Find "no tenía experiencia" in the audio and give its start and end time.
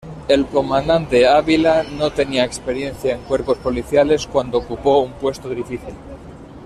1.83-3.13